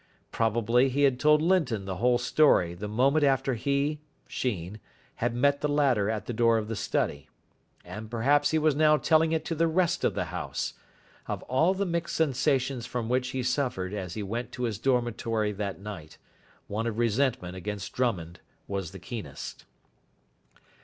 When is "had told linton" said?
1.03-1.85